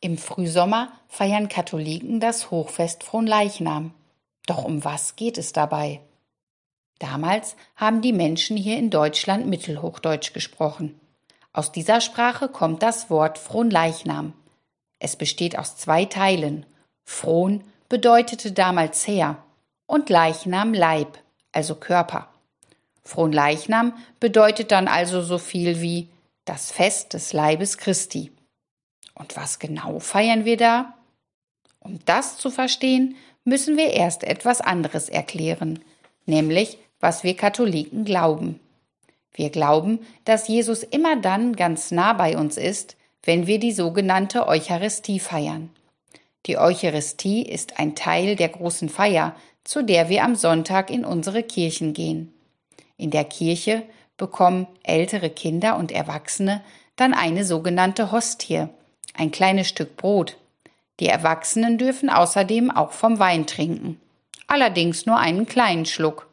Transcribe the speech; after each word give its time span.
Im 0.00 0.16
Frühsommer 0.16 0.92
feiern 1.08 1.48
Katholiken 1.48 2.20
das 2.20 2.52
Hochfest 2.52 3.02
Fronleichnam. 3.02 3.92
Doch 4.46 4.64
um 4.64 4.84
was 4.84 5.16
geht 5.16 5.38
es 5.38 5.52
dabei? 5.52 6.00
Damals 7.00 7.56
haben 7.74 8.00
die 8.00 8.12
Menschen 8.12 8.56
hier 8.56 8.76
in 8.76 8.90
Deutschland 8.90 9.46
Mittelhochdeutsch 9.46 10.32
gesprochen. 10.32 11.00
Aus 11.52 11.72
dieser 11.72 12.00
Sprache 12.00 12.48
kommt 12.48 12.84
das 12.84 13.10
Wort 13.10 13.38
Fronleichnam. 13.38 14.34
Es 15.00 15.16
besteht 15.16 15.58
aus 15.58 15.76
zwei 15.76 16.04
Teilen. 16.04 16.64
Fron 17.04 17.64
bedeutete 17.88 18.52
damals 18.52 19.06
Herr 19.08 19.42
und 19.86 20.10
Leichnam 20.10 20.74
Leib, 20.74 21.18
also 21.50 21.74
Körper. 21.74 22.28
Fronleichnam 23.02 23.94
bedeutet 24.20 24.70
dann 24.70 24.86
also 24.86 25.22
so 25.22 25.38
viel 25.38 25.80
wie 25.80 26.08
das 26.44 26.70
Fest 26.70 27.14
des 27.14 27.32
Leibes 27.32 27.78
Christi. 27.78 28.30
Und 29.18 29.36
was 29.36 29.58
genau 29.58 29.98
feiern 29.98 30.44
wir 30.44 30.56
da? 30.56 30.94
Um 31.80 31.98
das 32.04 32.38
zu 32.38 32.50
verstehen, 32.50 33.16
müssen 33.44 33.76
wir 33.76 33.90
erst 33.92 34.24
etwas 34.24 34.60
anderes 34.60 35.08
erklären, 35.08 35.80
nämlich 36.26 36.78
was 37.00 37.24
wir 37.24 37.36
Katholiken 37.36 38.04
glauben. 38.04 38.60
Wir 39.32 39.50
glauben, 39.50 40.00
dass 40.24 40.48
Jesus 40.48 40.82
immer 40.82 41.16
dann 41.16 41.54
ganz 41.54 41.90
nah 41.90 42.12
bei 42.12 42.36
uns 42.36 42.56
ist, 42.56 42.96
wenn 43.22 43.46
wir 43.46 43.58
die 43.58 43.72
sogenannte 43.72 44.46
Eucharistie 44.48 45.20
feiern. 45.20 45.70
Die 46.46 46.58
Eucharistie 46.58 47.42
ist 47.42 47.78
ein 47.78 47.94
Teil 47.94 48.36
der 48.36 48.48
großen 48.48 48.88
Feier, 48.88 49.36
zu 49.64 49.82
der 49.82 50.08
wir 50.08 50.24
am 50.24 50.34
Sonntag 50.34 50.90
in 50.90 51.04
unsere 51.04 51.42
Kirchen 51.42 51.92
gehen. 51.92 52.32
In 52.96 53.10
der 53.10 53.24
Kirche 53.24 53.82
bekommen 54.16 54.66
ältere 54.82 55.30
Kinder 55.30 55.76
und 55.76 55.92
Erwachsene 55.92 56.62
dann 56.96 57.14
eine 57.14 57.44
sogenannte 57.44 58.10
Hostie, 58.10 58.66
ein 59.14 59.30
kleines 59.30 59.68
Stück 59.68 59.96
Brot. 59.96 60.36
Die 61.00 61.06
Erwachsenen 61.06 61.78
dürfen 61.78 62.10
außerdem 62.10 62.70
auch 62.70 62.92
vom 62.92 63.18
Wein 63.18 63.46
trinken, 63.46 64.00
allerdings 64.46 65.06
nur 65.06 65.18
einen 65.18 65.46
kleinen 65.46 65.86
Schluck. 65.86 66.28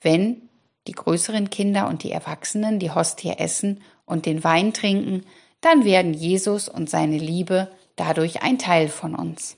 Wenn 0.00 0.48
die 0.86 0.92
größeren 0.92 1.50
Kinder 1.50 1.88
und 1.88 2.02
die 2.02 2.12
Erwachsenen 2.12 2.78
die 2.78 2.90
Hostie 2.90 3.30
essen 3.36 3.82
und 4.04 4.26
den 4.26 4.44
Wein 4.44 4.72
trinken, 4.72 5.24
dann 5.60 5.84
werden 5.84 6.12
Jesus 6.12 6.68
und 6.68 6.90
seine 6.90 7.18
Liebe 7.18 7.68
dadurch 7.96 8.42
ein 8.42 8.58
Teil 8.58 8.88
von 8.88 9.14
uns. 9.14 9.56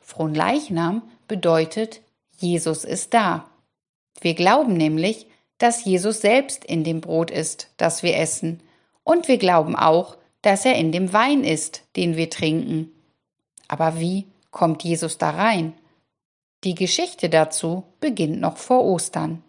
Fronleichnam 0.00 1.02
bedeutet, 1.28 2.00
Jesus 2.36 2.84
ist 2.84 3.14
da. 3.14 3.48
Wir 4.20 4.34
glauben 4.34 4.74
nämlich, 4.76 5.26
dass 5.58 5.84
Jesus 5.84 6.20
selbst 6.20 6.64
in 6.64 6.84
dem 6.84 7.00
Brot 7.00 7.30
ist, 7.30 7.70
das 7.76 8.02
wir 8.02 8.16
essen, 8.16 8.60
und 9.02 9.28
wir 9.28 9.38
glauben 9.38 9.76
auch, 9.76 10.16
dass 10.44 10.66
er 10.66 10.76
in 10.76 10.92
dem 10.92 11.12
Wein 11.12 11.42
ist, 11.42 11.84
den 11.96 12.16
wir 12.16 12.28
trinken. 12.28 12.90
Aber 13.66 13.98
wie 13.98 14.26
kommt 14.50 14.84
Jesus 14.84 15.16
da 15.16 15.30
rein? 15.30 15.72
Die 16.64 16.74
Geschichte 16.74 17.30
dazu 17.30 17.84
beginnt 18.00 18.40
noch 18.40 18.58
vor 18.58 18.84
Ostern. 18.84 19.42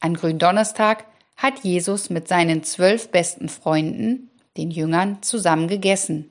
An 0.00 0.14
Gründonnerstag 0.14 1.04
hat 1.36 1.60
Jesus 1.62 2.10
mit 2.10 2.26
seinen 2.26 2.64
zwölf 2.64 3.10
besten 3.10 3.48
Freunden, 3.48 4.30
den 4.56 4.72
Jüngern, 4.72 5.22
zusammen 5.22 5.68
gegessen. 5.68 6.28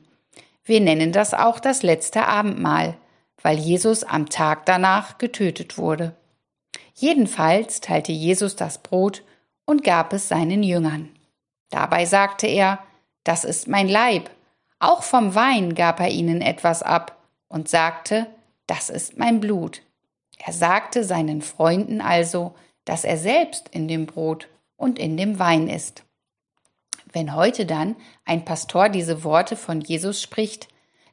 Wir 0.65 0.81
nennen 0.81 1.13
das 1.13 1.33
auch 1.33 1.59
das 1.59 1.81
letzte 1.81 2.27
Abendmahl, 2.27 2.97
weil 3.41 3.57
Jesus 3.57 4.03
am 4.03 4.27
Tag 4.29 4.65
danach 4.65 5.17
getötet 5.17 5.77
wurde. 5.77 6.13
Jedenfalls 6.93 7.79
teilte 7.79 8.11
Jesus 8.11 8.57
das 8.57 8.79
Brot 8.79 9.23
und 9.65 9.83
gab 9.83 10.11
es 10.11 10.27
seinen 10.27 10.61
Jüngern. 10.61 11.09
Dabei 11.69 12.05
sagte 12.05 12.47
er, 12.47 12.79
das 13.23 13.43
ist 13.43 13.67
mein 13.67 13.87
Leib. 13.87 14.29
Auch 14.79 15.03
vom 15.03 15.35
Wein 15.35 15.75
gab 15.75 15.99
er 15.99 16.09
ihnen 16.09 16.41
etwas 16.41 16.81
ab 16.81 17.17
und 17.47 17.69
sagte, 17.69 18.27
das 18.67 18.89
ist 18.89 19.17
mein 19.17 19.39
Blut. 19.39 19.81
Er 20.37 20.53
sagte 20.53 21.03
seinen 21.03 21.41
Freunden 21.41 22.01
also, 22.01 22.55
dass 22.85 23.03
er 23.03 23.17
selbst 23.17 23.69
in 23.69 23.87
dem 23.87 24.07
Brot 24.07 24.47
und 24.75 24.97
in 24.97 25.17
dem 25.17 25.37
Wein 25.37 25.67
ist. 25.67 26.03
Wenn 27.13 27.35
heute 27.35 27.65
dann 27.65 27.95
ein 28.25 28.45
Pastor 28.45 28.89
diese 28.89 29.23
Worte 29.23 29.55
von 29.55 29.81
Jesus 29.81 30.21
spricht, 30.21 30.67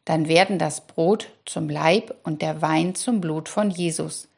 dann 0.05 0.29
werden 0.29 0.59
das 0.59 0.87
Brot 0.87 1.29
zum 1.45 1.69
Leib 1.69 2.15
und 2.23 2.41
der 2.41 2.63
Wein 2.63 2.95
zum 2.95 3.21
Blut 3.21 3.49
von 3.49 3.71
Jesus. 3.71 4.29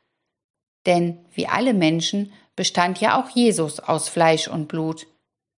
Denn 0.87 1.19
wie 1.33 1.47
alle 1.47 1.75
Menschen 1.75 2.33
bestand 2.56 3.00
ja 3.00 3.21
auch 3.21 3.28
Jesus 3.31 3.78
aus 3.78 4.09
Fleisch 4.09 4.49
und 4.49 4.66
Blut. 4.66 5.06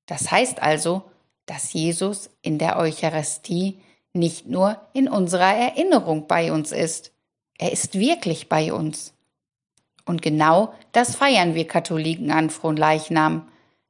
Das 0.07 0.31
heißt 0.31 0.61
also, 0.61 1.10
dass 1.51 1.73
Jesus 1.73 2.31
in 2.43 2.59
der 2.59 2.79
Eucharistie 2.79 3.81
nicht 4.13 4.47
nur 4.47 4.81
in 4.93 5.09
unserer 5.09 5.53
Erinnerung 5.53 6.29
bei 6.29 6.53
uns 6.53 6.71
ist, 6.71 7.11
er 7.59 7.73
ist 7.73 7.99
wirklich 7.99 8.49
bei 8.49 8.73
uns. 8.73 9.15
Und 10.05 10.23
genau 10.23 10.73
das 10.93 11.17
feiern 11.17 11.57
wir 11.57 11.67
Katholiken 11.67 12.31
an 12.31 12.51
Fronleichnam. 12.51 13.49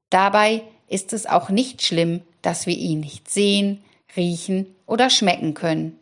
Dabei 0.08 0.62
ist 0.88 1.12
es 1.12 1.26
auch 1.26 1.50
nicht 1.50 1.82
schlimm, 1.82 2.22
dass 2.40 2.66
wir 2.66 2.78
ihn 2.78 3.00
nicht 3.00 3.30
sehen, 3.30 3.84
riechen 4.16 4.74
oder 4.86 5.10
schmecken 5.10 5.52
können. 5.52 6.00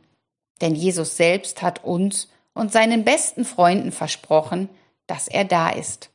Denn 0.60 0.76
Jesus 0.76 1.16
selbst 1.16 1.60
hat 1.60 1.82
uns 1.82 2.28
und 2.54 2.70
seinen 2.70 3.02
besten 3.02 3.44
Freunden 3.44 3.90
versprochen, 3.90 4.68
dass 5.08 5.26
er 5.26 5.44
da 5.44 5.70
ist. 5.70 6.10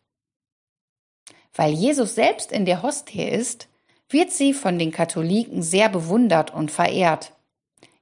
Weil 1.54 1.74
Jesus 1.74 2.16
selbst 2.16 2.54
in 2.54 2.64
der 2.64 2.82
Hostie 2.82 3.28
ist, 3.28 3.68
wird 4.14 4.32
sie 4.32 4.54
von 4.54 4.80
den 4.80 4.92
Katholiken 4.92 5.62
sehr 5.62 5.90
bewundert 5.90 6.54
und 6.54 6.72
verehrt. 6.72 7.34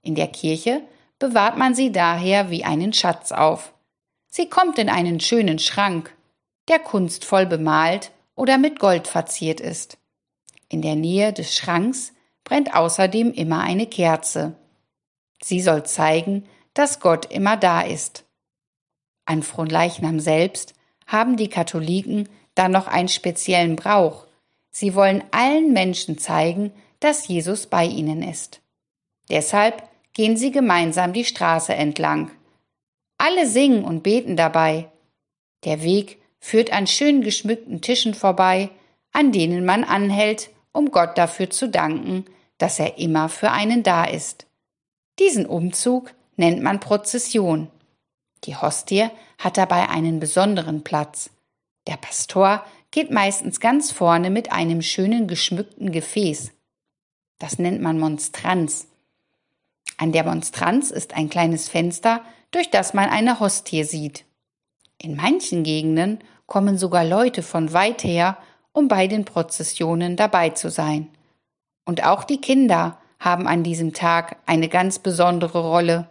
In 0.02 0.16
der 0.16 0.28
Kirche 0.28 0.82
bewahrt 1.20 1.58
man 1.58 1.74
sie 1.74 1.92
daher 1.92 2.50
wie 2.50 2.64
einen 2.64 2.94
Schatz 2.94 3.32
auf. 3.32 3.74
Sie 4.28 4.50
kommt 4.50 4.78
in 4.78 4.90
einen 4.90 5.20
schönen 5.20 5.60
Schrank, 5.60 6.16
der 6.68 6.80
kunstvoll 6.80 7.46
bemalt 7.46 8.12
oder 8.36 8.58
mit 8.58 8.80
Gold 8.80 9.08
verziert 9.08 9.60
ist. 9.60 9.98
In 10.70 10.82
der 10.82 10.96
Nähe 10.96 11.34
des 11.34 11.56
Schranks 11.56 12.14
brennt 12.44 12.74
außerdem 12.74 13.34
immer 13.34 13.62
eine 13.62 13.88
Kerze. 13.88 14.56
Sie 15.42 15.62
soll 15.62 15.84
zeigen, 15.84 16.46
dass 16.74 17.00
Gott 17.00 17.32
immer 17.32 17.58
da 17.58 17.82
ist. 17.82 18.26
An 19.26 19.44
Fronleichnam 19.44 20.20
selbst 20.20 20.74
haben 21.08 21.36
die 21.38 21.50
Katholiken 21.50 22.30
dann 22.56 22.72
noch 22.72 22.88
einen 22.88 23.10
speziellen 23.10 23.76
Brauch, 23.76 24.26
Sie 24.72 24.96
wollen 24.96 25.24
allen 25.32 25.74
Menschen 25.74 26.18
zeigen, 26.18 26.72
dass 27.00 27.28
Jesus 27.28 27.68
bei 27.68 27.86
ihnen 27.86 28.24
ist. 28.24 28.62
Deshalb 29.30 29.84
gehen 30.14 30.38
sie 30.38 30.52
gemeinsam 30.52 31.14
die 31.14 31.26
Straße 31.26 31.74
entlang. 31.74 32.32
Alle 33.18 33.48
singen 33.48 33.84
und 33.84 34.04
beten 34.04 34.36
dabei. 34.36 34.90
Der 35.64 35.84
Weg 35.84 36.22
führt 36.40 36.74
an 36.74 36.88
schön 36.88 37.22
geschmückten 37.22 37.82
Tischen 37.82 38.14
vorbei, 38.14 38.70
an 39.12 39.32
denen 39.32 39.66
man 39.66 39.84
anhält, 39.84 40.50
um 40.72 40.92
Gott 40.92 41.18
dafür 41.18 41.50
zu 41.50 41.70
danken, 41.70 42.26
dass 42.58 42.80
er 42.80 42.98
immer 42.98 43.30
für 43.30 43.52
einen 43.52 43.84
da 43.84 44.06
ist. 44.06 44.48
Diesen 45.20 45.46
Umzug 45.46 46.14
nennt 46.36 46.62
man 46.62 46.80
Prozession. 46.80 47.70
Die 48.46 48.56
Hostie 48.56 49.08
hat 49.38 49.58
dabei 49.58 49.90
einen 49.90 50.20
besonderen 50.20 50.84
Platz. 50.84 51.30
Der 51.88 51.98
Pastor 51.98 52.66
geht 52.92 53.10
meistens 53.10 53.60
ganz 53.60 53.92
vorne 53.92 54.30
mit 54.30 54.52
einem 54.52 54.82
schönen 54.82 55.28
geschmückten 55.28 55.92
Gefäß. 55.92 56.52
Das 57.40 57.58
nennt 57.58 57.82
man 57.82 57.98
Monstranz. 57.98 58.88
An 59.98 60.12
der 60.12 60.26
Monstranz 60.26 60.92
ist 60.92 61.16
ein 61.16 61.30
kleines 61.30 61.70
Fenster, 61.70 62.22
durch 62.52 62.70
das 62.70 62.94
man 62.94 63.10
eine 63.10 63.40
Hostie 63.40 63.84
sieht. 63.84 64.26
In 64.98 65.16
manchen 65.16 65.64
Gegenden 65.64 66.20
kommen 66.46 66.78
sogar 66.78 67.06
Leute 67.06 67.44
von 67.44 67.72
weit 67.74 68.04
her, 68.04 68.38
um 68.74 68.88
bei 68.88 69.08
den 69.08 69.26
Prozessionen 69.26 70.18
dabei 70.18 70.50
zu 70.50 70.70
sein. 70.70 71.08
Und 71.86 72.04
auch 72.06 72.24
die 72.24 72.42
Kinder 72.42 72.98
haben 73.20 73.48
an 73.48 73.64
diesem 73.64 73.94
Tag 73.94 74.38
eine 74.46 74.68
ganz 74.68 75.00
besondere 75.00 75.62
Rolle. 75.62 76.10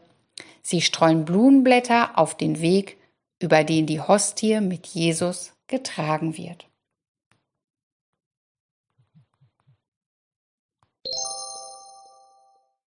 Sie 0.63 0.81
streuen 0.81 1.25
Blumenblätter 1.25 2.19
auf 2.19 2.37
den 2.37 2.61
Weg, 2.61 2.97
über 3.41 3.65
den 3.65 3.87
die 3.87 4.01
Hostie 4.01 4.61
mit 4.61 4.87
Jesus 4.87 5.53
getragen 5.67 6.37
wird. 6.37 6.70